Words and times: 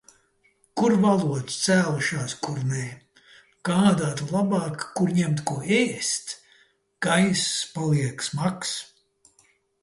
Kur 0.79 0.93
valodas 1.01 1.57
cēlušās, 1.65 2.33
kur 2.47 2.57
nē. 2.71 2.85
Gādātu 3.69 4.29
labāk, 4.37 4.87
kur 5.01 5.13
ņemt 5.19 5.45
ko 5.51 5.59
ēst. 5.81 6.35
Gaiss 7.09 7.47
paliek 7.77 8.27
smags. 8.31 8.75